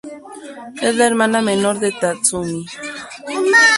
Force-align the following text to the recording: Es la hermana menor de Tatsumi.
Es 0.81 0.95
la 0.95 1.05
hermana 1.05 1.43
menor 1.43 1.77
de 1.77 1.91
Tatsumi. 1.91 2.65